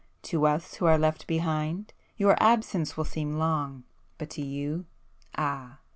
To 0.23 0.47
us 0.47 0.73
who 0.73 0.87
are 0.87 0.97
left 0.97 1.27
behind, 1.27 1.93
your 2.17 2.35
absence 2.41 2.97
will 2.97 3.05
seem 3.05 3.37
long,—but 3.37 4.31
to 4.31 4.41
you,—ah! 4.41 5.77